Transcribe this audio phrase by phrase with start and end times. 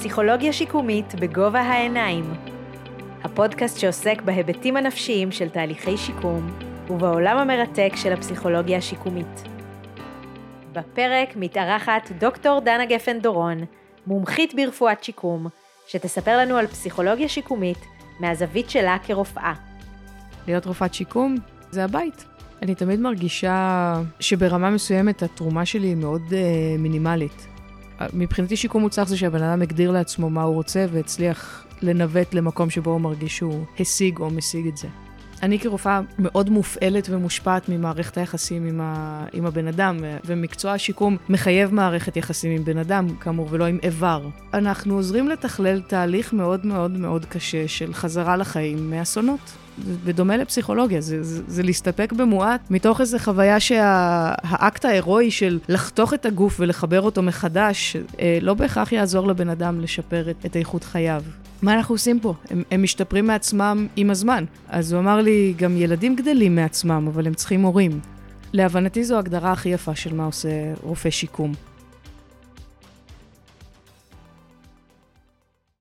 [0.00, 2.24] פסיכולוגיה שיקומית בגובה העיניים.
[3.24, 6.58] הפודקאסט שעוסק בהיבטים הנפשיים של תהליכי שיקום
[6.90, 9.42] ובעולם המרתק של הפסיכולוגיה השיקומית.
[10.72, 13.64] בפרק מתארחת דוקטור דנה גפן דורון,
[14.06, 15.46] מומחית ברפואת שיקום,
[15.86, 17.78] שתספר לנו על פסיכולוגיה שיקומית
[18.20, 19.52] מהזווית שלה כרופאה.
[20.46, 21.36] להיות רופאת שיקום
[21.70, 22.24] זה הבית.
[22.62, 26.34] אני תמיד מרגישה שברמה מסוימת התרומה שלי היא מאוד uh,
[26.78, 27.46] מינימלית.
[28.12, 32.90] מבחינתי שיקום מוצלח זה שהבן אדם הגדיר לעצמו מה הוא רוצה והצליח לנווט למקום שבו
[32.90, 34.88] הוא מרגיש שהוא השיג או משיג את זה.
[35.42, 39.24] אני כרופאה מאוד מופעלת ומושפעת ממערכת היחסים עם, ה...
[39.32, 44.28] עם הבן אדם, ומקצוע השיקום מחייב מערכת יחסים עם בן אדם, כאמור, ולא עם איבר.
[44.54, 49.40] אנחנו עוזרים לתכלל תהליך מאוד מאוד מאוד קשה של חזרה לחיים מאסונות.
[50.04, 56.14] בדומה לפסיכולוגיה, זה, זה, זה להסתפק במועט מתוך איזו חוויה שהאקט שה, ההירואי של לחתוך
[56.14, 60.84] את הגוף ולחבר אותו מחדש, אה, לא בהכרח יעזור לבן אדם לשפר את, את איכות
[60.84, 61.22] חייו.
[61.62, 62.34] מה אנחנו עושים פה?
[62.50, 64.44] הם, הם משתפרים מעצמם עם הזמן.
[64.68, 68.00] אז הוא אמר לי, גם ילדים גדלים מעצמם, אבל הם צריכים הורים.
[68.52, 70.48] להבנתי זו ההגדרה הכי יפה של מה עושה
[70.82, 71.52] רופא שיקום.